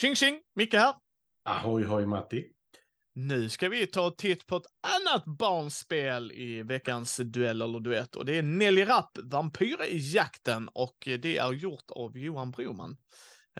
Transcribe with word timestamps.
Tjing 0.00 0.14
tjing! 0.14 0.40
Micke 0.54 0.74
här. 0.74 0.94
Ahoy 1.44 1.84
hoj 1.84 2.06
Matti. 2.06 2.46
Nu 3.14 3.48
ska 3.48 3.68
vi 3.68 3.86
ta 3.86 4.06
en 4.06 4.16
titt 4.16 4.46
på 4.46 4.56
ett 4.56 4.66
annat 4.82 5.24
barnspel 5.24 6.32
i 6.32 6.62
veckans 6.62 7.16
duell 7.16 7.62
eller 7.62 7.80
duett 7.80 8.16
och 8.16 8.24
det 8.24 8.38
är 8.38 8.42
Nelly 8.42 8.84
Rapp, 8.84 9.18
Vampyr 9.22 9.84
i 9.88 10.14
jakten 10.14 10.68
och 10.68 10.96
det 11.22 11.38
är 11.38 11.52
gjort 11.52 11.90
av 11.90 12.18
Johan 12.18 12.50
Broman. 12.50 12.96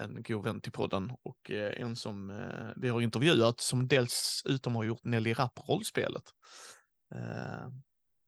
En 0.00 0.22
god 0.22 0.44
vän 0.44 0.60
till 0.60 0.72
podden 0.72 1.12
och 1.22 1.50
eh, 1.50 1.82
en 1.82 1.96
som 1.96 2.30
eh, 2.30 2.72
vi 2.76 2.88
har 2.88 3.00
intervjuat 3.00 3.60
som 3.60 3.88
dessutom 3.88 4.76
har 4.76 4.84
gjort 4.84 5.04
Nelly 5.04 5.32
Rapp-rollspelet. 5.32 6.24
Eh, 7.14 7.68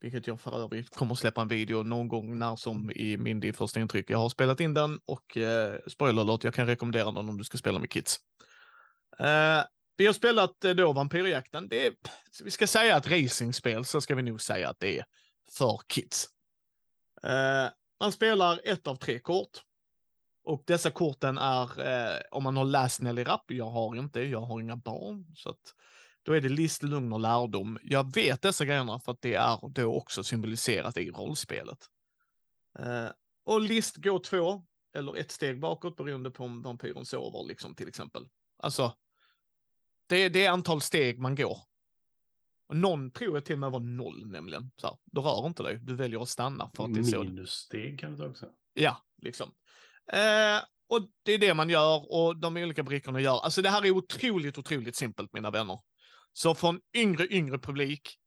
vilket 0.01 0.27
jag 0.27 0.41
för 0.41 0.62
övrigt 0.64 0.97
kommer 0.97 1.15
släppa 1.15 1.43
en 1.43 1.48
video 1.48 1.83
någon 1.83 2.09
gång 2.09 2.38
när 2.38 2.56
som 2.56 2.91
i 2.91 3.16
min 3.16 3.52
första 3.55 3.80
intryck. 3.80 4.11
Jag 4.11 4.19
har 4.19 4.29
spelat 4.29 4.61
in 4.61 4.75
den 4.75 5.01
och 5.05 5.37
eh, 5.37 5.79
spoiler 5.87 6.20
alert, 6.23 6.45
jag 6.45 6.55
kan 6.55 6.66
rekommendera 6.66 7.11
den 7.11 7.29
om 7.29 7.38
du 7.38 7.45
ska 7.45 7.59
spela 7.59 7.79
med 7.79 7.91
kids. 7.91 8.20
Eh, 9.19 9.62
vi 9.97 10.06
har 10.06 10.12
spelat 10.12 10.65
eh, 10.65 10.70
då 10.70 10.92
Vampyrjakten. 10.92 11.69
Det 11.69 11.87
är, 11.87 11.92
vi 12.45 12.51
ska 12.51 12.66
säga 12.66 12.97
att 12.97 13.11
racingspel, 13.11 13.84
så 13.84 14.01
ska 14.01 14.15
vi 14.15 14.23
nog 14.23 14.41
säga 14.41 14.69
att 14.69 14.80
det 14.80 14.98
är 14.98 15.05
för 15.52 15.80
kids. 15.89 16.27
Eh, 17.23 17.69
man 18.01 18.12
spelar 18.12 18.61
ett 18.64 18.87
av 18.87 18.97
tre 18.97 19.19
kort. 19.19 19.62
Och 20.45 20.62
dessa 20.67 20.91
korten 20.91 21.39
är, 21.39 21.89
eh, 21.89 22.20
om 22.30 22.42
man 22.42 22.56
har 22.56 22.64
läst 22.64 23.01
Nelly 23.01 23.25
Rapp, 23.25 23.45
jag 23.47 23.70
har 23.70 23.97
inte, 23.97 24.20
jag 24.20 24.41
har 24.41 24.61
inga 24.61 24.77
barn, 24.77 25.27
så 25.37 25.51
att 25.51 25.75
då 26.23 26.33
är 26.33 26.41
det 26.41 26.48
list, 26.48 26.83
lugn 26.83 27.12
och 27.12 27.20
lärdom. 27.20 27.79
Jag 27.83 28.15
vet 28.15 28.42
dessa 28.42 28.65
grejerna 28.65 29.01
för 29.01 29.12
att 29.12 29.23
det 29.23 29.34
är 29.34 29.69
då 29.69 29.95
också 29.95 30.24
symboliserat 30.24 30.97
i 30.97 31.11
rollspelet. 31.11 31.78
Eh, 32.78 33.08
och 33.45 33.61
list 33.61 33.97
går 33.97 34.19
två 34.19 34.67
eller 34.95 35.17
ett 35.17 35.30
steg 35.30 35.61
bakåt 35.61 35.97
beroende 35.97 36.30
på 36.30 36.45
om 36.45 36.62
vampyren 36.62 37.05
sover, 37.05 37.48
liksom 37.48 37.75
till 37.75 37.89
exempel. 37.89 38.28
Alltså, 38.56 38.95
det, 40.06 40.28
det 40.28 40.45
är 40.45 40.50
antal 40.50 40.80
steg 40.80 41.19
man 41.19 41.34
går. 41.34 41.58
Och 42.67 42.77
någon 42.77 43.11
tror 43.11 43.36
jag 43.36 43.45
till 43.45 43.52
och 43.52 43.58
med 43.58 43.70
var 43.70 43.80
noll 43.80 44.27
nämligen. 44.27 44.70
Så 44.77 44.86
här, 44.86 44.97
du 45.05 45.20
rör 45.20 45.47
inte 45.47 45.62
dig, 45.62 45.78
du 45.83 45.95
väljer 45.95 46.23
att 46.23 46.28
stanna 46.28 46.70
för 46.75 46.84
att 46.84 46.95
det 46.95 47.00
är 47.00 47.05
så. 47.05 47.23
Minussteg 47.23 48.00
kan 48.00 48.17
det 48.17 48.27
också. 48.27 48.47
Ja, 48.75 49.05
liksom. 49.23 49.50
Eh, 50.12 50.62
och 50.89 51.08
det 51.23 51.33
är 51.33 51.39
det 51.39 51.55
man 51.55 51.70
gör 51.70 52.12
och 52.12 52.36
de 52.36 52.56
olika 52.56 52.83
brickorna 52.83 53.20
gör. 53.20 53.41
Alltså 53.41 53.62
det 53.62 53.70
här 53.70 53.86
är 53.86 53.91
otroligt, 53.91 54.58
otroligt 54.58 54.97
simpelt 54.97 55.33
mina 55.33 55.50
vänner. 55.50 55.78
Så 56.33 56.55
från 56.55 56.81
yngre, 56.95 57.27
yngre 57.27 57.59
publik, 57.59 58.19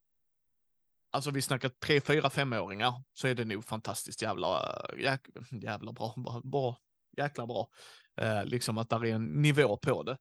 alltså 1.12 1.32
vi 1.32 1.42
snackar 1.42 1.70
tre, 1.70 2.02
fyra, 2.02 2.30
femåringar, 2.30 3.04
så 3.14 3.28
är 3.28 3.36
det 3.36 3.46
nog 3.46 3.66
fantastiskt 3.66 4.22
jävla, 4.22 4.82
jäk, 4.98 5.22
jävla 5.52 5.92
bra, 5.92 6.14
bra, 6.18 6.42
bra, 6.44 6.78
jäkla 7.18 7.48
bra. 7.48 7.70
Eh, 8.16 8.46
liksom 8.46 8.78
att 8.78 8.90
där 8.90 9.06
är 9.06 9.16
en 9.16 9.26
nivå 9.26 9.78
på 9.78 10.04
det. 10.04 10.18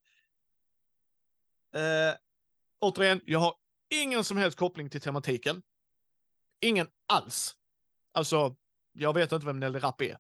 Eh, 1.75 2.15
återigen, 2.79 3.21
jag 3.25 3.39
har 3.39 3.55
ingen 3.91 4.25
som 4.25 4.37
helst 4.37 4.59
koppling 4.59 4.91
till 4.91 5.01
tematiken. 5.01 5.63
Ingen 6.61 6.87
alls. 7.07 7.57
Alltså, 8.13 8.57
jag 8.93 9.15
vet 9.15 9.33
inte 9.33 9.47
vem 9.47 9.61
Nelly 9.61 9.79
Rapp 9.79 10.01
är. 10.01 10.19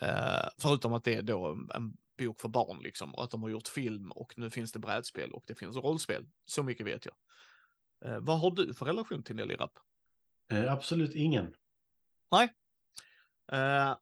Eh, 0.00 0.48
förutom 0.58 0.92
att 0.92 1.04
det 1.04 1.14
är 1.14 1.22
då 1.22 1.46
en 1.74 1.96
bok 2.16 2.40
för 2.40 2.48
barn 2.48 2.80
liksom 2.82 3.14
och 3.14 3.24
att 3.24 3.30
de 3.30 3.42
har 3.42 3.50
gjort 3.50 3.68
film 3.68 4.12
och 4.12 4.38
nu 4.38 4.50
finns 4.50 4.72
det 4.72 4.78
brädspel 4.78 5.32
och 5.32 5.44
det 5.46 5.54
finns 5.54 5.76
rollspel. 5.76 6.26
Så 6.44 6.62
mycket 6.62 6.86
vet 6.86 7.06
jag. 7.06 7.14
Eh, 8.04 8.20
vad 8.20 8.40
har 8.40 8.50
du 8.50 8.74
för 8.74 8.86
relation 8.86 9.22
till 9.22 9.36
Nelly 9.36 9.54
Rapp? 9.54 9.78
Eh, 10.52 10.72
absolut 10.72 11.14
ingen. 11.14 11.54
Nej. 12.30 12.52
Eh, 13.52 13.96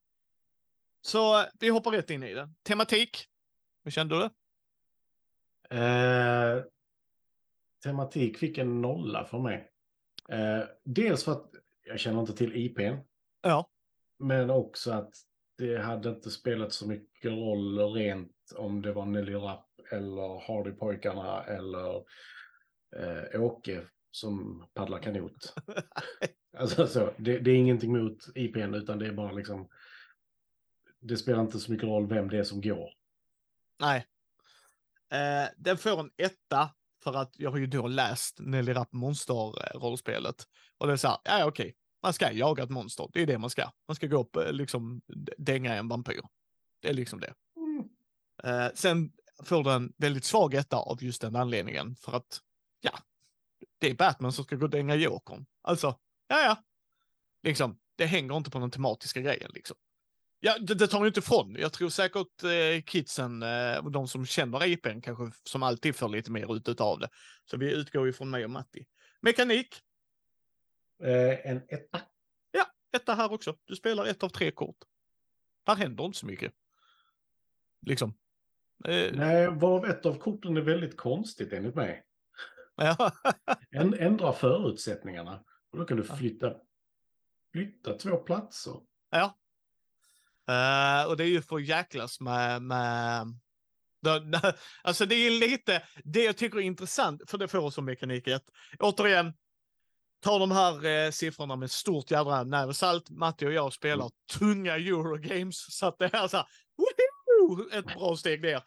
så 1.01 1.45
vi 1.61 1.69
hoppar 1.69 1.91
rätt 1.91 2.11
in 2.11 2.23
i 2.23 2.35
det. 2.35 2.51
Tematik. 2.63 3.29
Hur 3.85 3.91
kände 3.91 4.19
du? 4.19 4.31
Eh, 5.77 6.65
tematik 7.83 8.39
fick 8.39 8.59
en 8.59 8.81
nolla 8.81 9.25
för 9.25 9.39
mig. 9.39 9.71
Eh, 10.29 10.63
dels 10.85 11.25
för 11.25 11.33
att 11.33 11.51
jag 11.85 12.01
känner 12.01 12.21
inte 12.21 12.33
till 12.33 12.57
IPn. 12.57 12.97
Ja. 13.43 13.69
Men 14.19 14.51
också 14.51 14.93
att 14.93 15.15
det 15.59 15.79
hade 15.79 16.09
inte 16.09 16.31
spelat 16.31 16.73
så 16.73 16.89
mycket 16.89 17.33
roll 17.33 17.79
rent 17.79 18.53
om 18.57 18.83
det 18.83 18.93
var 18.93 19.07
Nelly 19.07 19.35
Rapp 19.35 19.69
eller 19.93 20.41
Hardy-pojkarna 20.47 21.45
eller 21.45 21.97
eh, 22.97 23.43
Åke 23.43 23.83
som 24.11 24.67
paddlar 24.75 24.99
kanot. 24.99 25.55
alltså, 26.59 26.87
så, 26.87 27.11
det, 27.17 27.39
det, 27.39 27.51
är 27.51 27.57
ingenting 27.57 27.93
mot 27.93 28.19
IPn 28.35 28.75
utan 28.75 28.99
det 28.99 29.07
är 29.07 29.13
bara 29.13 29.33
liksom 29.33 29.69
det 31.01 31.17
spelar 31.17 31.41
inte 31.41 31.59
så 31.59 31.73
mycket 31.73 31.89
roll 31.89 32.09
vem 32.09 32.29
det 32.29 32.39
är 32.39 32.45
som 32.45 32.61
går. 32.61 32.91
Nej. 33.81 34.07
Eh, 35.13 35.49
den 35.57 35.79
får 35.79 36.01
en 36.01 36.11
etta 36.17 36.71
för 37.05 37.15
att 37.15 37.31
jag 37.39 37.51
har 37.51 37.59
ju 37.59 37.67
då 37.67 37.87
läst 37.87 38.41
Nelly 38.41 38.73
Rapp 38.73 38.93
Monster-rollspelet. 38.93 40.47
Och 40.79 40.87
det 40.87 40.93
är 40.93 40.97
så 40.97 41.09
här, 41.09 41.19
ja 41.25 41.47
okej. 41.47 41.77
Man 42.05 42.13
ska 42.13 42.33
jaga 42.33 42.63
ett 42.63 42.71
monster, 42.71 43.09
det 43.13 43.23
är 43.23 43.27
det 43.27 43.39
man 43.39 43.51
ska. 43.51 43.71
Man 43.89 43.95
ska 43.95 44.07
gå 44.07 44.21
upp, 44.21 44.37
eh, 44.37 44.53
liksom 44.53 45.01
dänga 45.39 45.75
en 45.75 45.89
vampyr. 45.89 46.23
Det 46.81 46.89
är 46.89 46.93
liksom 46.93 47.21
det. 47.21 47.35
Mm. 47.57 47.89
Eh, 48.45 48.73
sen 48.75 49.13
får 49.45 49.65
den 49.65 49.93
väldigt 49.97 50.25
svag 50.25 50.55
etta 50.55 50.77
av 50.77 51.05
just 51.05 51.21
den 51.21 51.37
anledningen, 51.37 51.97
för 51.97 52.17
att, 52.17 52.41
ja, 52.81 52.99
det 53.79 53.91
är 53.91 53.95
Batman 53.95 54.33
som 54.33 54.45
ska 54.45 54.57
gå 54.57 54.65
och 54.65 54.71
dänga 54.71 54.95
Jokern. 54.95 55.47
Alltså, 55.63 55.99
ja 56.29 56.41
ja. 56.41 56.57
Liksom, 57.43 57.79
det 57.97 58.07
hänger 58.07 58.37
inte 58.37 58.51
på 58.51 58.59
den 58.59 58.71
tematiska 58.71 59.21
grejen 59.21 59.51
liksom. 59.55 59.77
Ja, 60.41 60.59
det, 60.59 60.75
det 60.75 60.87
tar 60.87 61.01
ju 61.01 61.07
inte 61.07 61.21
ifrån. 61.21 61.57
Jag 61.59 61.73
tror 61.73 61.89
säkert 61.89 62.43
eh, 62.43 62.83
kidsen, 62.83 63.43
eh, 63.43 63.85
de 63.85 64.09
som 64.09 64.27
känner 64.27 64.67
IPn 64.67 65.01
kanske 65.01 65.31
som 65.45 65.63
alltid 65.63 65.97
får 65.97 66.09
lite 66.09 66.31
mer 66.31 66.57
ut 66.57 66.81
av 66.81 66.99
det. 66.99 67.09
Så 67.51 67.57
vi 67.57 67.73
utgår 67.73 68.07
ju 68.07 68.13
från 68.13 68.31
mig 68.31 68.45
och 68.45 68.51
Matti. 68.51 68.87
Mekanik? 69.21 69.81
Eh, 71.03 71.51
en 71.51 71.63
etta. 71.69 72.01
Ja, 72.51 72.67
etta 72.93 73.15
här 73.15 73.33
också. 73.33 73.57
Du 73.65 73.77
spelar 73.77 74.07
ett 74.07 74.23
av 74.23 74.29
tre 74.29 74.51
kort. 74.51 74.77
Där 75.65 75.75
händer 75.75 76.05
inte 76.05 76.19
så 76.19 76.27
mycket. 76.27 76.53
Liksom. 77.81 78.15
Eh... 78.85 79.13
Nej, 79.13 79.47
varav 79.47 79.87
ett 79.87 80.07
av 80.07 80.19
korten 80.19 80.57
är 80.57 80.61
väldigt 80.61 80.97
konstigt 80.97 81.53
enligt 81.53 81.75
mig. 81.75 82.05
Ja. 82.77 83.13
Ändra 83.99 84.33
förutsättningarna. 84.33 85.45
Och 85.71 85.79
då 85.79 85.85
kan 85.85 85.97
du 85.97 86.05
flytta, 86.05 86.57
flytta 87.53 87.99
två 87.99 88.17
platser. 88.17 88.75
Ja, 89.11 89.39
Uh, 90.51 91.09
och 91.09 91.17
det 91.17 91.25
är 91.25 91.29
ju 91.29 91.43
för 91.43 91.57
att 91.57 91.65
jäklas 91.65 92.21
med, 92.21 92.63
med 92.63 93.35
Alltså 94.83 95.07
det 95.07 95.15
är 95.15 95.31
lite, 95.31 95.83
det 96.05 96.25
jag 96.25 96.37
tycker 96.37 96.59
är 96.59 96.63
intressant, 96.63 97.31
för 97.31 97.39
det 97.39 97.49
får 97.49 97.59
oss 97.59 97.75
som 97.75 97.85
mekanik 97.85 98.29
1. 98.29 98.43
Återigen, 98.79 99.33
ta 100.25 100.39
de 100.39 100.51
här 100.51 100.85
eh, 100.85 101.11
siffrorna 101.11 101.57
med 101.57 101.71
stort 101.71 102.11
jädra 102.11 102.45
näve 102.45 102.75
salt. 102.75 103.11
Matti 103.11 103.47
och 103.47 103.53
jag 103.53 103.73
spelar 103.73 104.05
mm. 104.05 104.13
tunga 104.39 104.77
Eurogames, 104.77 105.77
så 105.79 105.87
att 105.87 105.99
det 105.99 106.05
är 106.15 106.29
så 106.29 106.37
här, 106.37 106.47
woho! 106.77 107.69
ett 107.73 107.87
bra 107.87 108.17
steg 108.17 108.43
ner. 108.43 108.63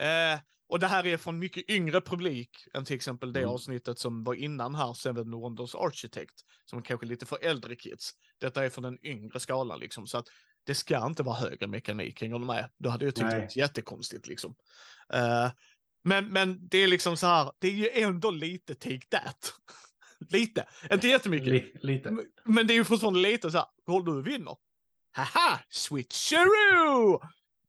Eh, 0.00 0.40
och 0.68 0.80
det 0.80 0.86
här 0.86 1.06
är 1.06 1.16
från 1.16 1.38
mycket 1.38 1.70
yngre 1.70 2.00
publik 2.00 2.50
än 2.74 2.84
till 2.84 2.96
exempel 2.96 3.32
det 3.32 3.40
mm. 3.40 3.50
avsnittet 3.50 3.98
som 3.98 4.24
var 4.24 4.34
innan 4.34 4.74
här, 4.74 4.94
Seven 4.94 5.30
Wonders 5.30 5.74
Architect, 5.74 6.34
som 6.64 6.82
kanske 6.82 7.06
lite 7.06 7.26
för 7.26 7.38
äldre 7.42 7.76
kids. 7.76 8.10
Detta 8.40 8.64
är 8.64 8.70
från 8.70 8.82
den 8.84 9.06
yngre 9.06 9.40
skalan 9.40 9.80
liksom, 9.80 10.06
så 10.06 10.18
att 10.18 10.26
det 10.66 10.74
ska 10.74 11.06
inte 11.06 11.22
vara 11.22 11.36
högre 11.36 11.66
mekanik, 11.66 12.20
hänger 12.20 12.38
du 12.38 12.44
med? 12.44 12.70
Då 12.78 12.90
hade 12.90 13.04
jag 13.04 13.14
tyckt 13.14 13.30
det 13.30 13.38
var 13.38 13.48
jättekonstigt 13.58 14.26
liksom. 14.26 14.54
Uh, 15.14 15.50
men, 16.04 16.28
men 16.28 16.68
det 16.68 16.78
är 16.78 16.88
liksom 16.88 17.16
så 17.16 17.26
här, 17.26 17.52
det 17.58 17.68
är 17.68 17.72
ju 17.72 17.88
ändå 17.90 18.30
lite 18.30 18.74
take 18.74 19.06
that. 19.10 19.54
lite, 20.28 20.66
inte 20.92 21.08
jättemycket. 21.08 21.48
L 21.48 21.80
lite. 21.82 22.16
Men 22.44 22.66
det 22.66 22.72
är 22.72 22.76
ju 22.76 22.84
fortfarande 22.84 23.20
lite 23.20 23.50
så 23.50 23.58
här, 23.58 23.66
håll 23.86 24.04
du 24.04 24.22
vinner. 24.22 24.56
Haha, 25.12 25.58
switcheroo! 25.68 27.20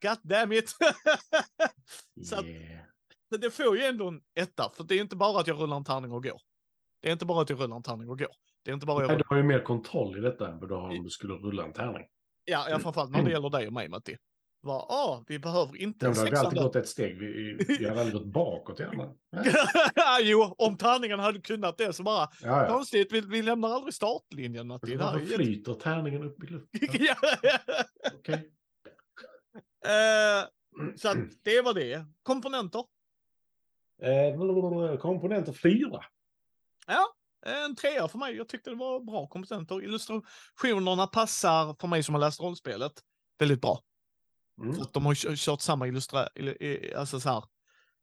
God 0.01 0.17
damn 0.23 0.51
it! 0.51 0.69
så 2.23 2.35
att, 2.35 2.45
det 3.41 3.51
får 3.51 3.77
ju 3.77 3.83
ändå 3.83 4.07
en 4.07 4.21
etta, 4.35 4.71
för 4.77 4.83
det 4.83 4.95
är 4.95 5.01
inte 5.01 5.15
bara 5.15 5.39
att 5.39 5.47
jag 5.47 5.59
rullar 5.59 5.77
en 5.77 5.83
tärning 5.83 6.11
och 6.11 6.23
går. 6.23 6.41
Det 7.01 7.07
är 7.07 7.13
inte 7.13 7.25
bara 7.25 7.41
att 7.41 7.49
jag 7.49 7.59
rullar 7.59 7.75
en 7.75 7.83
tärning 7.83 8.09
och 8.09 8.19
går. 8.19 8.35
Det 8.63 8.71
är 8.71 8.73
inte 8.73 8.85
bara 8.85 8.99
Nej, 8.99 9.09
jag... 9.09 9.17
Du 9.17 9.23
har 9.27 9.37
ju 9.37 9.43
mer 9.43 9.63
kontroll 9.63 10.17
i 10.17 10.21
detta 10.21 10.49
än 10.49 10.59
vad 10.59 10.69
du 10.69 10.75
har 10.75 10.89
om 10.89 11.03
du 11.03 11.09
skulle 11.09 11.33
rulla 11.33 11.63
en 11.63 11.73
tärning. 11.73 12.07
Ja, 12.45 12.69
ja 12.69 12.79
framförallt 12.79 13.11
när 13.11 13.23
det 13.23 13.31
gäller 13.31 13.49
dig 13.49 13.67
och 13.67 13.73
mig 13.73 13.89
Matti. 13.89 14.17
Va, 14.63 14.85
ah, 14.89 15.23
vi 15.27 15.39
behöver 15.39 15.77
inte 15.77 16.07
en 16.07 16.15
sexande. 16.15 16.31
Vi 16.31 16.37
har 16.37 16.45
alltid 16.45 16.61
gått 16.61 16.75
ett 16.75 16.87
steg, 16.87 17.19
vi, 17.19 17.57
vi 17.79 17.85
har 17.89 17.95
aldrig 17.95 18.13
gått 18.13 18.25
bakåt 18.25 18.79
gärna. 18.79 19.13
jo, 20.21 20.55
om 20.57 20.77
tärningen 20.77 21.19
hade 21.19 21.41
kunnat 21.41 21.77
det 21.77 21.93
så 21.93 22.03
bara, 22.03 22.29
ja, 22.41 22.63
ja. 22.63 22.67
konstigt, 22.67 23.11
vi, 23.11 23.21
vi 23.21 23.41
lämnar 23.41 23.69
aldrig 23.69 23.93
startlinjen 23.93 24.67
Matti. 24.67 24.95
Varför 24.95 25.25
flyter 25.25 25.73
tärningen 25.73 26.23
upp 26.23 26.43
i 26.43 26.47
luften? 26.47 26.79
ja. 26.99 27.15
Okej. 28.13 28.19
Okay. 28.19 28.37
Uh, 29.85 30.47
så 30.97 31.09
att 31.09 31.43
det 31.43 31.61
var 31.61 31.73
det. 31.73 32.05
Komponenter? 32.23 32.83
Uh, 34.03 34.97
komponenter 34.97 35.53
fyra. 35.53 36.05
Ja, 36.87 37.15
en 37.45 37.75
trea 37.75 38.07
för 38.07 38.17
mig. 38.17 38.35
Jag 38.35 38.49
tyckte 38.49 38.69
det 38.69 38.75
var 38.75 38.99
bra 38.99 39.27
komponenter. 39.27 39.83
Illustrationerna 39.83 41.07
passar 41.07 41.75
för 41.79 41.87
mig 41.87 42.03
som 42.03 42.15
har 42.15 42.19
läst 42.19 42.41
rollspelet 42.41 42.93
väldigt 43.39 43.61
bra. 43.61 43.83
Mm. 44.57 44.75
För 44.75 44.81
att 44.81 44.93
de 44.93 45.05
har 45.05 45.35
kört 45.35 45.61
samma 45.61 45.87
illustra... 45.87 46.27
Alltså 46.95 47.19
så 47.19 47.29
här, 47.29 47.43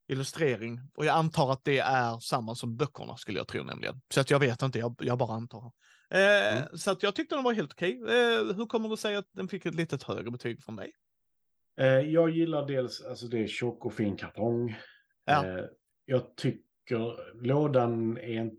illustrering. 0.08 0.80
Och 0.94 1.04
jag 1.04 1.16
antar 1.16 1.52
att 1.52 1.64
det 1.64 1.78
är 1.78 2.18
samma 2.18 2.54
som 2.54 2.76
böckerna 2.76 3.16
skulle 3.16 3.38
jag 3.38 3.48
tro 3.48 3.64
nämligen. 3.64 4.00
Så 4.14 4.20
att 4.20 4.30
jag 4.30 4.38
vet 4.38 4.62
inte, 4.62 4.78
jag, 4.78 4.94
jag 5.00 5.18
bara 5.18 5.32
antar. 5.34 5.72
Eh, 6.10 6.58
Mm. 6.58 6.78
Så 6.78 6.90
att 6.90 7.02
jag 7.02 7.14
tyckte 7.14 7.34
den 7.34 7.44
var 7.44 7.52
helt 7.52 7.72
okej. 7.72 8.00
Eh, 8.02 8.56
hur 8.56 8.66
kommer 8.66 8.88
det 8.88 8.96
sig 8.96 9.16
att 9.16 9.28
den 9.32 9.48
fick 9.48 9.66
ett 9.66 9.74
litet 9.74 10.02
högre 10.02 10.30
betyg 10.30 10.64
från 10.64 10.76
dig? 10.76 10.92
Eh, 11.80 11.86
jag 11.86 12.30
gillar 12.30 12.66
dels, 12.66 13.04
alltså 13.04 13.26
det 13.26 13.38
är 13.38 13.46
tjock 13.46 13.84
och 13.84 13.94
fin 13.94 14.16
kartong. 14.16 14.76
Ja. 15.24 15.46
Eh, 15.46 15.64
jag 16.04 16.36
tycker 16.36 17.34
lådan 17.46 18.18
är, 18.18 18.40
en, 18.40 18.50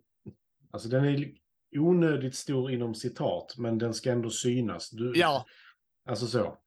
alltså 0.71 0.89
den 0.89 1.05
är 1.05 1.31
onödigt 1.77 2.35
stor 2.35 2.71
inom 2.71 2.95
citat, 2.95 3.55
men 3.57 3.77
den 3.77 3.93
ska 3.93 4.11
ändå 4.11 4.29
synas. 4.29 4.89
Du, 4.89 5.13
Ja, 5.15 5.45
Alltså 6.05 6.27
så. 6.27 6.57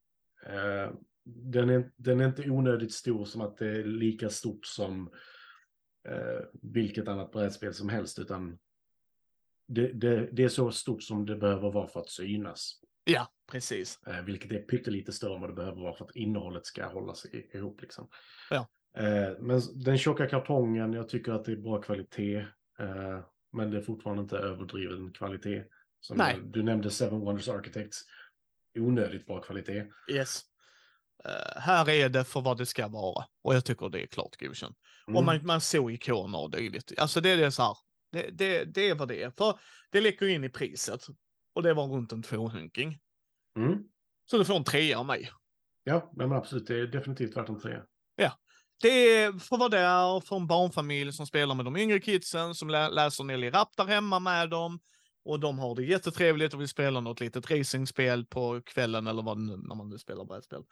Den, 1.24 1.70
är, 1.70 1.90
den 1.96 2.20
är 2.20 2.26
inte 2.26 2.50
onödigt 2.50 2.92
stor 2.92 3.24
som 3.24 3.40
att 3.40 3.56
det 3.56 3.68
är 3.68 3.84
lika 3.84 4.30
stort 4.30 4.66
som 4.66 5.10
eh, 6.08 6.46
vilket 6.62 7.08
annat 7.08 7.32
brädspel 7.32 7.74
som 7.74 7.88
helst, 7.88 8.18
utan 8.18 8.58
det, 9.66 9.92
det, 9.92 10.28
det 10.32 10.44
är 10.44 10.48
så 10.48 10.70
stort 10.70 11.02
som 11.02 11.26
det 11.26 11.36
behöver 11.36 11.72
vara 11.72 11.88
för 11.88 12.00
att 12.00 12.10
synas. 12.10 12.80
ja, 13.04 13.28
precis. 13.50 13.98
Eh, 14.06 14.22
vilket 14.22 14.52
är 14.52 14.58
pyttelite 14.58 15.12
större 15.12 15.34
än 15.34 15.40
vad 15.40 15.50
det 15.50 15.54
behöver 15.54 15.82
vara 15.82 15.94
för 15.94 16.04
att 16.04 16.16
innehållet 16.16 16.66
ska 16.66 16.86
hålla 16.86 17.14
sig 17.14 17.50
ihop. 17.54 17.82
Liksom. 17.82 18.08
Ja. 18.50 18.68
Eh, 18.96 19.38
men 19.40 19.60
den 19.74 19.98
tjocka 19.98 20.26
kartongen, 20.26 20.92
jag 20.92 21.08
tycker 21.08 21.32
att 21.32 21.44
det 21.44 21.52
är 21.52 21.56
bra 21.56 21.82
kvalitet. 21.82 22.36
Eh, 22.78 23.20
men 23.52 23.70
det 23.70 23.76
är 23.76 23.82
fortfarande 23.82 24.22
inte 24.22 24.36
överdriven 24.38 25.12
kvalitet. 25.12 25.64
Som 26.00 26.16
Nej. 26.16 26.40
Du 26.44 26.62
nämnde 26.62 26.90
Seven 26.90 27.20
Wonders 27.20 27.48
Architects. 27.48 28.04
Onödigt 28.74 29.26
bra 29.26 29.40
kvalitet. 29.40 29.86
Yes. 30.10 30.42
Eh, 31.24 31.60
här 31.60 31.90
är 31.90 32.08
det 32.08 32.24
för 32.24 32.40
vad 32.40 32.58
det 32.58 32.66
ska 32.66 32.88
vara 32.88 33.24
och 33.44 33.54
jag 33.54 33.64
tycker 33.64 33.88
det 33.88 34.02
är 34.02 34.06
klart 34.06 34.36
godkänt. 34.40 34.76
Mm. 35.06 35.16
Och 35.16 35.24
man, 35.24 35.46
man 35.46 35.60
såg 35.60 35.92
ikoner 35.92 36.38
och 36.38 36.50
dylikt. 36.50 36.92
Alltså 36.98 37.20
det 37.20 37.30
är 37.30 37.36
det 37.36 37.52
så 37.52 37.62
här. 37.62 37.76
Det, 38.12 38.30
det, 38.30 38.64
det 38.64 38.88
är 38.88 38.94
vad 38.94 39.08
det 39.08 39.22
är. 39.22 39.30
För 39.30 39.58
det 39.90 40.00
läcker 40.00 40.28
in 40.28 40.44
i 40.44 40.48
priset. 40.48 41.06
Och 41.54 41.62
det 41.62 41.74
var 41.74 41.86
runt 41.86 42.12
en 42.12 42.22
tvåhunking. 42.22 42.98
Mm. 43.56 43.78
Så 44.30 44.38
du 44.38 44.44
får 44.44 44.56
en 44.56 44.64
trea 44.64 44.98
av 44.98 45.06
mig. 45.06 45.30
Ja, 45.84 46.12
men 46.16 46.32
absolut. 46.32 46.66
Det 46.66 46.80
är 46.80 46.86
definitivt 46.86 47.36
värt 47.36 47.48
en 47.48 47.60
trea. 47.60 47.82
Det 48.82 48.88
är 48.88 49.32
för 49.32 49.56
vad 49.56 49.70
det 49.70 49.78
är 49.78 50.20
för 50.20 50.36
en 50.36 50.46
barnfamilj 50.46 51.12
som 51.12 51.26
spelar 51.26 51.54
med 51.54 51.64
de 51.64 51.76
yngre 51.76 52.00
kidsen, 52.00 52.54
som 52.54 52.70
lä 52.70 52.88
läser 52.88 53.24
Nelly 53.24 53.50
Rapp 53.50 53.76
där 53.76 53.84
hemma 53.84 54.18
med 54.18 54.50
dem. 54.50 54.80
Och 55.24 55.40
de 55.40 55.58
har 55.58 55.74
det 55.74 55.84
jättetrevligt 55.84 56.54
och 56.54 56.60
vill 56.60 56.68
spela 56.68 57.00
något 57.00 57.20
litet 57.20 57.50
racingspel 57.50 58.26
på 58.26 58.60
kvällen 58.64 59.06
eller 59.06 59.22
vad 59.22 59.36
det 59.36 59.42
nu, 59.42 59.56
när 59.56 59.74
man 59.74 59.88
nu 59.88 59.98
spelar 59.98 60.24
brädspel. 60.24 60.62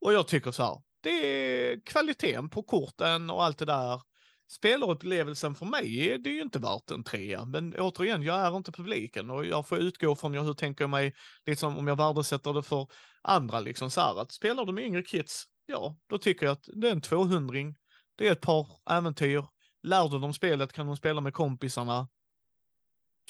Och 0.00 0.12
jag 0.12 0.28
tycker 0.28 0.50
så 0.50 0.62
här, 0.62 0.82
det 1.02 1.10
är 1.10 1.80
kvaliteten 1.80 2.50
på 2.50 2.62
korten 2.62 3.30
och 3.30 3.44
allt 3.44 3.58
det 3.58 3.64
där. 3.64 4.02
Spelarupplevelsen 4.50 5.54
för 5.54 5.66
mig, 5.66 6.18
det 6.18 6.30
är 6.30 6.34
ju 6.34 6.42
inte 6.42 6.58
värt 6.58 6.90
en 6.90 7.04
trea. 7.04 7.44
Men 7.44 7.74
återigen, 7.78 8.22
jag 8.22 8.36
är 8.36 8.56
inte 8.56 8.72
publiken 8.72 9.30
och 9.30 9.46
jag 9.46 9.68
får 9.68 9.78
utgå 9.78 10.16
från 10.16 10.34
jag, 10.34 10.44
hur 10.44 10.54
tänker 10.54 10.82
jag 10.82 10.90
mig, 10.90 11.14
liksom 11.46 11.78
om 11.78 11.86
jag 11.86 11.96
värdesätter 11.96 12.52
det 12.52 12.62
för 12.62 12.86
andra 13.22 13.60
liksom 13.60 13.90
så 13.90 14.00
här 14.00 14.20
att 14.20 14.32
spelar 14.32 14.64
de 14.64 14.74
med 14.74 14.84
yngre 14.84 15.02
kids, 15.02 15.44
ja, 15.66 15.96
då 16.06 16.18
tycker 16.18 16.46
jag 16.46 16.52
att 16.52 16.68
det 16.74 16.88
är 16.88 16.92
en 16.92 17.00
200 17.00 17.54
Det 18.16 18.28
är 18.28 18.32
ett 18.32 18.40
par 18.40 18.66
äventyr. 18.90 19.44
Lär 19.82 20.08
du 20.08 20.18
dem 20.18 20.34
spelet 20.34 20.72
kan 20.72 20.86
de 20.86 20.96
spela 20.96 21.20
med 21.20 21.34
kompisarna. 21.34 22.08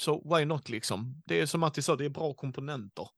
Så 0.01 0.37
why 0.37 0.45
not 0.45 0.69
liksom? 0.69 1.23
Det 1.27 1.41
är 1.41 1.47
som 1.47 1.61
Matti 1.61 1.83
sa, 1.83 1.97
det 1.97 2.05
är 2.05 2.09
bra 2.09 2.35
komponenter. 2.35 3.09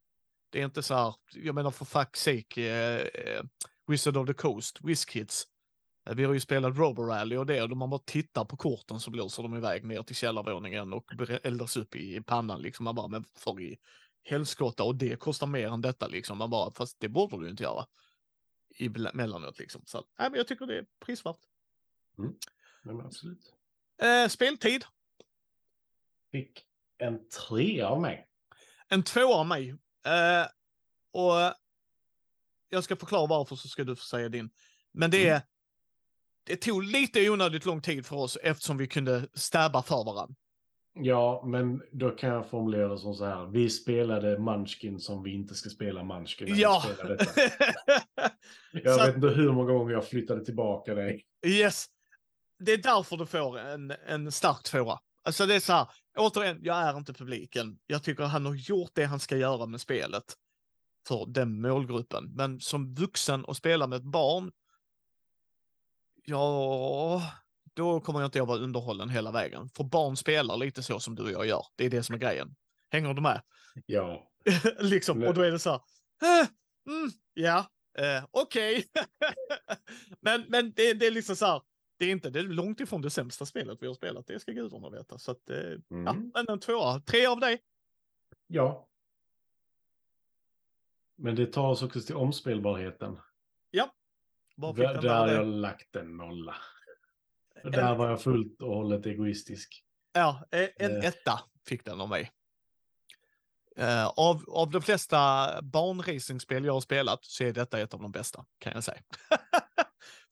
Det 0.52 0.60
är 0.60 0.64
inte 0.64 0.82
så 0.82 0.94
här, 0.94 1.14
jag 1.32 1.54
menar 1.54 1.70
för 1.70 1.84
fuck's 1.84 2.16
sake, 2.16 2.62
eh, 2.70 3.00
eh, 3.36 3.42
Wizard 3.86 4.16
of 4.16 4.26
the 4.26 4.34
Coast, 4.34 4.78
WizKids. 4.82 5.46
Eh, 6.06 6.14
Vi 6.14 6.24
har 6.24 6.32
ju 6.34 6.40
spelat 6.40 6.76
Robo 6.78 7.02
Rally 7.02 7.36
och 7.36 7.46
det, 7.46 7.62
och 7.62 7.76
man 7.76 7.90
bara 7.90 8.00
tittar 8.04 8.44
på 8.44 8.56
korten 8.56 9.00
så 9.00 9.10
blåser 9.10 9.42
de 9.42 9.56
iväg 9.56 9.84
ner 9.84 10.02
till 10.02 10.16
källarvåningen 10.16 10.92
och 10.92 11.04
eldas 11.42 11.76
upp 11.76 11.96
i, 11.96 12.20
pannan 12.22 12.62
liksom. 12.62 12.84
Man 12.84 12.94
bara, 12.94 13.08
men 13.08 13.24
för 13.34 13.60
i 13.60 13.78
helskotta 14.24 14.84
och 14.84 14.96
det 14.96 15.16
kostar 15.20 15.46
mer 15.46 15.68
än 15.68 15.80
detta 15.80 16.06
liksom. 16.06 16.38
Man 16.38 16.50
bara, 16.50 16.70
fast 16.70 17.00
det 17.00 17.08
borde 17.08 17.40
du 17.40 17.50
inte 17.50 17.62
göra. 17.62 17.86
I 18.78 18.88
mellanåt 18.88 19.58
liksom. 19.58 19.82
Så 19.86 20.04
nej, 20.18 20.30
men 20.30 20.38
jag 20.38 20.46
tycker 20.48 20.66
det 20.66 20.78
är 20.78 20.86
prisvärt. 21.04 21.36
Nej, 22.16 22.94
men 22.94 23.00
absolut. 23.06 23.54
Eh, 24.02 24.28
speltid, 24.28 24.84
Fick 26.32 26.64
en 26.98 27.28
trea 27.28 27.88
av 27.88 28.00
mig. 28.00 28.26
en 28.88 29.02
två 29.02 29.34
av 29.34 29.46
mig. 29.46 29.76
Eh, 30.06 30.46
och 31.12 31.54
jag 32.70 32.84
ska 32.84 32.96
förklara 32.96 33.26
varför 33.26 33.56
så 33.56 33.68
ska 33.68 33.84
du 33.84 33.96
få 33.96 34.02
säga 34.04 34.28
din. 34.28 34.50
Men 34.92 35.10
det 35.10 35.28
är, 35.28 35.42
det 36.44 36.56
tog 36.56 36.84
lite 36.84 37.30
onödigt 37.30 37.64
lång 37.66 37.80
tid 37.82 38.06
för 38.06 38.16
oss 38.16 38.36
eftersom 38.42 38.76
vi 38.76 38.86
kunde 38.86 39.28
stäba 39.34 39.82
för 39.82 40.04
varandra. 40.04 40.34
Ja, 40.94 41.42
men 41.46 41.82
då 41.92 42.10
kan 42.10 42.30
jag 42.30 42.46
formulera 42.50 42.88
det 42.88 42.98
som 42.98 43.14
så 43.14 43.24
här. 43.24 43.46
Vi 43.46 43.70
spelade 43.70 44.38
Munchkin 44.38 45.00
som 45.00 45.22
vi 45.22 45.34
inte 45.34 45.54
ska 45.54 45.70
spela 45.70 46.02
Munchkin 46.04 46.48
Ja! 46.56 46.82
Jag 48.72 48.94
Så- 49.00 49.06
vet 49.06 49.14
inte 49.14 49.28
hur 49.28 49.52
många 49.52 49.72
gånger 49.72 49.92
jag 49.92 50.08
flyttade 50.08 50.44
tillbaka 50.44 50.94
dig. 50.94 51.24
yes. 51.46 51.86
Det 52.58 52.72
är 52.72 52.76
därför 52.78 53.16
du 53.16 53.26
får 53.26 53.58
en, 53.58 53.90
en 54.06 54.32
stark 54.32 54.62
tvåa. 54.62 54.98
Alltså 55.24 55.46
det 55.46 55.54
är 55.54 55.60
så 55.60 55.72
här, 55.72 55.86
återigen, 56.16 56.58
jag 56.62 56.76
är 56.76 56.96
inte 56.96 57.12
publiken. 57.12 57.78
Jag 57.86 58.02
tycker 58.02 58.24
han 58.24 58.46
har 58.46 58.54
gjort 58.54 58.90
det 58.94 59.04
han 59.04 59.20
ska 59.20 59.36
göra 59.36 59.66
med 59.66 59.80
spelet 59.80 60.24
för 61.08 61.26
den 61.26 61.60
målgruppen. 61.60 62.32
Men 62.34 62.60
som 62.60 62.94
vuxen 62.94 63.44
och 63.44 63.56
spela 63.56 63.86
med 63.86 63.96
ett 63.96 64.02
barn, 64.02 64.52
ja, 66.24 67.22
då 67.74 68.00
kommer 68.00 68.20
jag 68.20 68.26
inte 68.26 68.42
att 68.42 68.48
vara 68.48 68.58
underhållen 68.58 69.08
hela 69.08 69.32
vägen. 69.32 69.68
För 69.76 69.84
barn 69.84 70.16
spelar 70.16 70.56
lite 70.56 70.82
så 70.82 71.00
som 71.00 71.14
du 71.14 71.22
och 71.22 71.30
jag 71.30 71.46
gör. 71.46 71.62
Det 71.76 71.84
är 71.86 71.90
det 71.90 72.02
som 72.02 72.14
är 72.14 72.18
grejen. 72.18 72.54
Hänger 72.90 73.14
du 73.14 73.22
med? 73.22 73.42
Ja, 73.86 74.30
liksom, 74.80 75.18
Nej. 75.18 75.28
och 75.28 75.34
då 75.34 75.40
är 75.42 75.50
det 75.50 75.58
så 75.58 75.70
här, 75.70 75.80
"Eh, 76.40 76.48
mm, 76.88 77.10
ja, 77.34 77.66
eh, 77.98 78.24
okej. 78.30 78.84
men 80.20 80.44
men 80.48 80.72
det, 80.72 80.94
det 80.94 81.06
är 81.06 81.10
liksom 81.10 81.36
så 81.36 81.46
här, 81.46 81.62
det 82.02 82.06
är 82.06 82.12
inte, 82.12 82.30
det 82.30 82.38
är 82.38 82.44
långt 82.44 82.80
ifrån 82.80 83.02
det 83.02 83.10
sämsta 83.10 83.46
spelet 83.46 83.78
vi 83.80 83.86
har 83.86 83.94
spelat, 83.94 84.26
det 84.26 84.40
ska 84.40 84.52
gudarna 84.52 84.90
veta. 84.90 85.18
Så 85.18 85.30
att, 85.30 85.50
eh, 85.50 85.56
ja, 85.88 86.10
mm. 86.10 86.30
men 86.34 86.48
en 86.48 86.60
tvåa, 86.60 87.00
tre 87.00 87.26
av 87.26 87.40
dig. 87.40 87.62
ja. 88.46 88.88
Men 91.16 91.34
det 91.34 91.46
tar 91.46 91.68
oss 91.68 91.82
också 91.82 92.00
till 92.00 92.16
omspelbarheten. 92.16 93.18
Vad 94.56 94.76
fick 94.76 94.84
Där, 94.84 95.02
där 95.02 95.18
har 95.18 95.28
jag 95.28 95.46
lagt 95.46 95.96
en 95.96 96.16
nolla. 96.16 96.56
Och 97.64 97.70
där 97.70 97.94
var 97.94 98.08
jag 98.08 98.22
fullt 98.22 98.62
och 98.62 98.74
hållet 98.74 99.06
egoistisk. 99.06 99.84
Ja, 100.12 100.44
eh, 100.50 100.68
en 100.76 100.96
Eh. 100.96 101.04
etta 101.04 101.40
fick 101.66 101.84
den 101.84 102.00
av 102.00 102.08
mig. 102.08 102.30
Eh, 103.76 104.06
av, 104.06 104.44
av 104.48 104.70
de 104.70 104.82
flesta 104.82 105.48
barnracingspel 105.62 106.64
jag 106.64 106.72
har 106.72 106.80
spelat 106.80 107.24
så 107.24 107.44
är 107.44 107.52
detta 107.52 107.80
ett 107.80 107.94
av 107.94 108.00
de 108.00 108.12
bästa, 108.12 108.44
kan 108.58 108.72
jag 108.72 108.84
säga. 108.84 109.02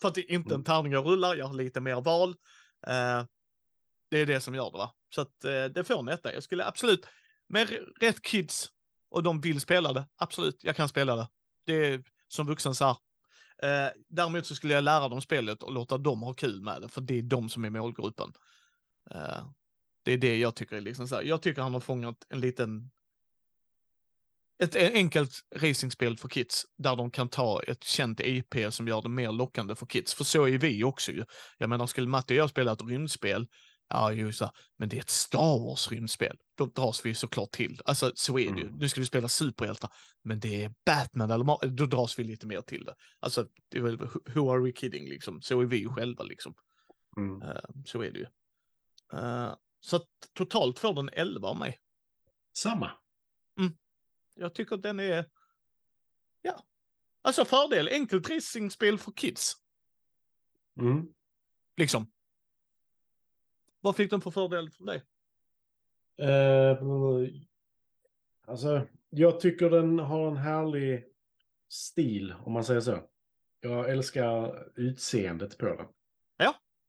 För 0.00 0.08
att 0.08 0.14
det 0.14 0.20
är 0.20 0.34
inte 0.34 0.48
en 0.48 0.54
Mm. 0.54 0.64
tärning 0.64 0.92
jag 0.92 1.06
rullar, 1.06 1.34
jag 1.36 1.46
har 1.46 1.54
lite 1.54 1.80
mer 1.80 2.00
val. 2.00 2.30
Eh, 2.86 3.24
det 4.10 4.18
är 4.18 4.26
det 4.26 4.40
som 4.40 4.54
gör 4.54 4.70
det, 4.70 4.78
va? 4.78 4.94
Så 5.14 5.20
att 5.20 5.44
eh, 5.44 5.64
det 5.64 5.84
får 5.84 5.98
en 5.98 6.08
etta. 6.08 6.34
Jag 6.34 6.42
skulle 6.42 6.66
absolut, 6.66 7.06
med 7.48 7.70
rätt 8.00 8.22
kids 8.22 8.68
och 9.10 9.22
de 9.22 9.40
vill 9.40 9.60
spela 9.60 9.92
det, 9.92 10.08
absolut, 10.16 10.64
jag 10.64 10.76
kan 10.76 10.88
spela 10.88 11.16
det. 11.16 11.28
Det 11.66 11.86
är 11.86 12.02
som 12.28 12.46
vuxen 12.46 12.74
så 12.74 12.84
här. 12.84 12.96
Eh, 13.62 13.92
däremot 14.08 14.46
så 14.46 14.54
skulle 14.54 14.74
jag 14.74 14.84
lära 14.84 15.08
dem 15.08 15.20
spelet 15.20 15.62
och 15.62 15.72
låta 15.72 15.98
dem 15.98 16.22
ha 16.22 16.34
kul 16.34 16.62
med 16.62 16.82
det, 16.82 16.88
för 16.88 17.00
det 17.00 17.18
är 17.18 17.22
de 17.22 17.48
som 17.48 17.64
är 17.64 17.70
målgruppen. 17.70 18.32
Eh, 19.10 19.46
det 20.02 20.12
är 20.12 20.18
det 20.18 20.38
jag 20.38 20.54
tycker 20.56 20.76
är 20.76 20.80
liksom 20.80 21.08
så 21.08 21.14
här. 21.14 21.22
Jag 21.22 21.42
tycker 21.42 21.62
han 21.62 21.72
har 21.72 21.80
fångat 21.80 22.26
en 22.28 22.40
liten 22.40 22.90
ett 24.62 24.76
enkelt 24.76 25.40
racingspel 25.56 26.16
för 26.16 26.28
kids 26.28 26.66
där 26.78 26.96
de 26.96 27.10
kan 27.10 27.28
ta 27.28 27.62
ett 27.62 27.84
känt 27.84 28.20
IP 28.20 28.54
som 28.70 28.88
gör 28.88 29.02
det 29.02 29.08
mer 29.08 29.32
lockande 29.32 29.74
för 29.74 29.86
kids. 29.86 30.14
För 30.14 30.24
så 30.24 30.48
är 30.48 30.58
vi 30.58 30.84
också 30.84 31.12
ju. 31.12 31.24
Jag 31.58 31.70
menar, 31.70 31.86
skulle 31.86 32.06
Matte 32.06 32.34
och 32.34 32.38
jag 32.38 32.50
spela 32.50 32.72
ett 32.72 32.82
rymdspel, 32.82 33.48
ja, 33.88 34.12
ju 34.12 34.32
så 34.32 34.44
här, 34.44 34.54
men 34.78 34.88
det 34.88 34.96
är 34.96 35.00
ett 35.00 35.10
Star 35.10 35.66
Wars 35.66 35.90
rymdspel. 35.90 36.36
Då 36.54 36.66
dras 36.66 37.06
vi 37.06 37.14
såklart 37.14 37.50
till. 37.50 37.80
Alltså, 37.84 38.12
så 38.14 38.38
är 38.38 38.52
det 38.52 38.60
ju. 38.60 38.66
Mm. 38.66 38.78
Nu 38.78 38.88
ska 38.88 39.00
vi 39.00 39.06
spela 39.06 39.28
superhjältar, 39.28 39.90
men 40.22 40.40
det 40.40 40.64
är 40.64 40.74
Batman 40.86 41.30
eller 41.30 41.44
Mar- 41.44 41.66
då 41.66 41.86
dras 41.86 42.18
vi 42.18 42.24
lite 42.24 42.46
mer 42.46 42.60
till 42.60 42.84
det. 42.84 42.94
Alltså, 43.20 43.46
det 43.68 43.78
är 43.78 43.82
väl, 43.82 43.96
who 44.34 44.52
are 44.52 44.62
we 44.62 44.72
kidding 44.72 45.08
liksom? 45.08 45.42
Så 45.42 45.60
är 45.60 45.64
vi 45.64 45.76
ju 45.76 45.88
själva 45.88 46.24
liksom. 46.24 46.54
Mm. 47.16 47.42
Eh, 47.42 47.62
så 47.84 48.02
är 48.02 48.10
det 48.10 48.18
ju. 48.18 48.26
Eh, 49.12 49.54
så 49.80 49.96
att 49.96 50.08
totalt 50.34 50.78
får 50.78 50.94
den 50.94 51.10
11 51.12 51.48
av 51.48 51.56
mig. 51.56 51.78
Samma. 52.56 52.90
Jag 54.34 54.54
tycker 54.54 54.74
att 54.74 54.82
den 54.82 55.00
är, 55.00 55.24
ja, 56.42 56.64
alltså 57.22 57.44
fördel, 57.44 57.88
enkelt 57.88 58.30
racingspel 58.30 58.98
för 58.98 59.12
kids, 59.12 59.56
Mm. 60.80 61.12
liksom. 61.76 62.12
Vad 63.80 63.96
fick 63.96 64.10
den 64.10 64.20
för 64.20 64.30
fördel 64.30 64.70
för 64.70 64.84
dig? 64.84 65.02
Eh, 66.16 66.78
alltså, 68.46 68.86
jag 69.10 69.40
tycker 69.40 69.70
den 69.70 69.98
har 69.98 70.28
en 70.30 70.36
härlig 70.36 71.04
stil, 71.68 72.34
om 72.44 72.52
man 72.52 72.64
säger 72.64 72.80
så. 72.80 72.98
Jag 73.60 73.90
älskar 73.90 74.68
utseendet 74.76 75.58
på 75.58 75.66
den. 75.66 75.86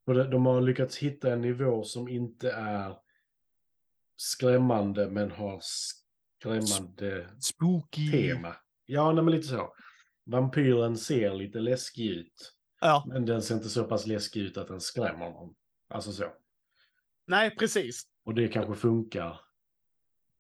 För 0.06 0.14
det- 0.14 0.28
de 0.28 0.46
har 0.46 0.62
lyckats 0.62 0.98
hitta 0.98 1.34
en 1.34 1.42
nivå 1.42 1.84
som 1.84 2.08
inte 2.08 2.52
är 2.52 2.98
skrämmande 4.16 5.10
men 5.10 5.32
har 5.32 5.60
skrämmande 6.42 7.30
Spooky. 7.40 8.12
tema. 8.12 8.56
Ja, 8.86 9.12
nej, 9.12 9.24
men 9.24 9.34
lite 9.36 9.48
så. 9.48 9.74
Vampyren 10.26 10.98
ser 10.98 11.34
lite 11.34 11.60
läskig 11.60 12.06
ut. 12.10 12.54
Ja, 12.82 13.04
Men 13.08 13.26
den 13.26 13.42
ser 13.42 13.56
inte 13.56 13.70
så 13.70 13.84
pass 13.84 14.08
läskig 14.08 14.42
ut 14.42 14.58
att 14.58 14.68
den 14.68 14.82
skrämmer 14.82 15.30
någon. 15.30 15.56
Alltså 15.90 16.12
så. 16.12 16.34
nej 17.26 17.56
precis. 17.56 18.04
Och 18.24 18.34
det 18.36 18.48
kanske 18.48 18.76
funkar 18.76 19.40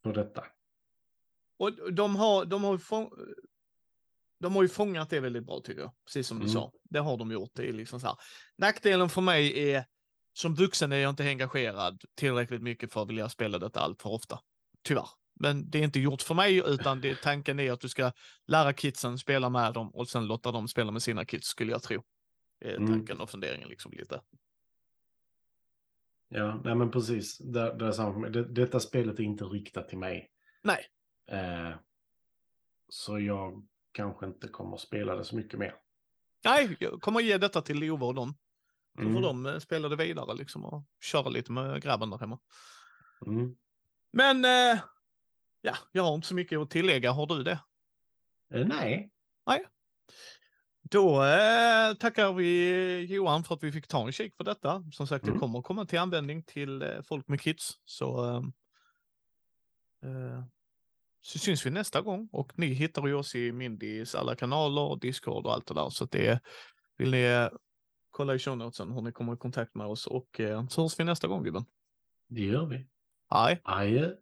för 0.03 0.13
detta. 0.13 0.45
Och 1.57 1.93
de 1.93 2.15
har, 2.15 2.45
de 2.45 2.63
har, 2.63 2.77
fång... 2.77 3.11
de 4.39 4.55
har 4.55 4.61
ju 4.63 4.69
fångat 4.69 5.09
det 5.09 5.19
väldigt 5.19 5.45
bra 5.45 5.61
tycker 5.63 5.81
jag. 5.81 5.91
Precis 6.05 6.27
som 6.27 6.37
du 6.37 6.43
Mm. 6.43 6.53
sa. 6.53 6.71
Det 6.83 6.99
har 6.99 7.17
de 7.17 7.31
gjort. 7.31 7.51
Det 7.53 7.69
är 7.69 7.73
liksom 7.73 7.99
så 7.99 8.07
här. 8.07 8.15
Nackdelen 8.57 9.09
för 9.09 9.21
mig 9.21 9.71
är, 9.71 9.85
som 10.33 10.55
vuxen 10.55 10.91
är 10.91 10.97
jag 10.97 11.09
inte 11.09 11.23
engagerad 11.23 12.01
tillräckligt 12.15 12.61
mycket 12.61 12.93
för 12.93 13.01
att 13.01 13.09
vilja 13.09 13.29
spela 13.29 13.59
detta 13.59 13.79
allt 13.79 14.01
för 14.01 14.09
ofta. 14.09 14.39
Tyvärr. 14.83 15.07
Men 15.33 15.69
det 15.69 15.79
är 15.79 15.83
inte 15.83 15.99
gjort 15.99 16.21
för 16.21 16.35
mig, 16.35 16.57
utan 16.65 17.01
det, 17.01 17.15
tanken 17.21 17.59
är 17.59 17.71
att 17.71 17.79
du 17.81 17.89
ska 17.89 18.11
lära 18.47 18.73
kidsen 18.73 19.17
spela 19.17 19.49
med 19.49 19.73
dem 19.73 19.89
och 19.95 20.09
sen 20.09 20.25
låta 20.27 20.51
dem 20.51 20.67
spela 20.67 20.91
med 20.91 21.01
sina 21.03 21.25
kids, 21.25 21.47
skulle 21.47 21.71
jag 21.71 21.83
tro. 21.83 22.03
Det 22.59 22.71
är 22.71 22.75
Mm. 22.77 22.89
tanken 22.89 23.19
och 23.21 23.29
funderingen 23.29 23.69
liksom 23.69 23.91
lite. 23.91 24.21
Ja, 26.29 26.61
nej 26.63 26.75
men 26.75 26.91
precis. 26.91 27.37
Det, 27.37 27.75
det 27.77 27.85
är 27.87 27.91
samma. 27.91 28.29
Det, 28.29 28.43
detta 28.53 28.79
spelet 28.79 29.19
är 29.19 29.23
inte 29.23 29.43
riktat 29.43 29.89
till 29.89 29.97
mig. 29.97 30.31
Nej, 30.63 30.85
Eh, 31.27 31.75
så 32.89 33.19
jag 33.19 33.67
kanske 33.91 34.25
inte 34.25 34.47
kommer 34.47 34.73
att 34.75 34.79
spela 34.81 35.15
det 35.15 35.23
så 35.25 35.35
mycket 35.35 35.59
mer. 35.59 35.75
nej, 36.45 36.77
jag 36.79 37.01
kommer 37.01 37.19
ge 37.19 37.37
detta 37.37 37.61
till 37.61 37.79
Lova 37.79 38.05
och 38.05 38.15
dem. 38.15 38.33
Så 38.95 39.01
Mm. 39.01 39.13
får 39.13 39.21
de 39.21 39.45
eh, 39.45 39.57
spela 39.59 39.89
det 39.89 39.95
vidare 39.95 40.35
liksom 40.35 40.65
och 40.65 40.83
köra 41.01 41.29
lite 41.29 41.51
med 41.51 41.81
grabben 41.81 42.09
där 42.09 42.17
hemma. 42.17 42.39
Mm. 43.25 43.55
Men 44.11 44.45
eh, 44.45 44.81
ja, 45.61 45.75
jag 45.91 46.03
har 46.03 46.15
inte 46.15 46.27
så 46.27 46.35
mycket 46.35 46.59
att 46.59 46.69
tillägga. 46.69 47.11
Har 47.11 47.27
du 47.27 47.43
det? 47.43 47.59
Eh, 48.53 48.67
nej. 48.67 49.09
Då 50.83 51.23
eh, 51.23 51.93
tackar 51.93 52.33
vi 52.33 53.05
Johan 53.09 53.43
för 53.43 53.55
att 53.55 53.63
vi 53.63 53.71
fick 53.71 53.87
ta 53.87 54.05
en 54.05 54.11
kik 54.11 54.37
på 54.37 54.43
detta. 54.43 54.83
Som 54.91 55.07
sagt, 55.07 55.25
det 55.25 55.31
Mm. 55.31 55.39
kommer 55.39 55.61
komma 55.61 55.85
till 55.85 55.99
användning 55.99 56.43
till 56.43 56.81
eh, 56.81 57.01
folk 57.01 57.27
med 57.27 57.41
kids. 57.41 57.79
Så, 57.85 58.25
eh, 58.25 58.43
eh, 60.09 60.43
så 61.21 61.39
syns 61.39 61.65
vi 61.65 61.69
nästa 61.69 62.01
gång. 62.01 62.29
Och 62.31 62.51
ni 62.59 62.65
hittar 62.67 63.07
ju 63.07 63.13
oss 63.13 63.35
i 63.35 63.51
Mindys 63.51 64.15
alla 64.15 64.35
kanaler, 64.35 64.95
Discord 65.01 65.45
och 65.45 65.53
allt 65.53 65.67
det 65.67 65.73
där. 65.73 65.89
Så 65.89 66.03
att 66.03 66.11
det 66.11 66.39
vill 66.97 67.11
ni 67.11 67.21
eh, 67.23 67.49
kolla 68.09 68.35
i 68.35 68.39
show 68.39 68.57
notesen 68.57 68.91
hur 68.91 69.01
ni 69.01 69.11
kommer 69.11 69.33
i 69.33 69.37
kontakt 69.37 69.75
med 69.75 69.87
oss. 69.87 70.07
Och 70.07 70.39
eh, 70.39 70.67
så 70.67 70.81
hörs 70.81 70.99
vi 70.99 71.03
nästa 71.03 71.27
gång, 71.27 71.43
gubben. 71.43 71.65
Det 72.27 72.41
gör 72.41 72.65
vi. 72.65 72.87
Hej! 73.29 73.61
Adjö. 73.63 74.15